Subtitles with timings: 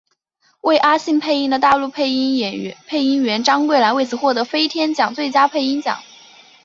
[0.61, 6.01] 为阿信配音的大陆配音员张桂兰为此获得飞天奖最佳配音奖。